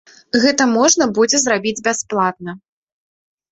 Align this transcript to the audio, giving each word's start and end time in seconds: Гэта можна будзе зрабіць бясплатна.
Гэта 0.45 0.65
можна 0.77 1.07
будзе 1.19 1.37
зрабіць 1.45 1.83
бясплатна. 1.91 2.51